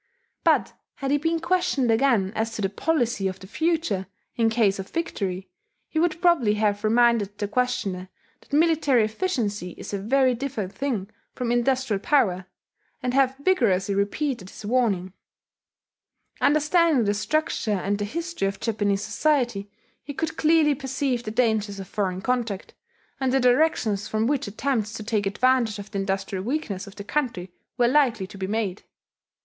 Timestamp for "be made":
28.39-28.81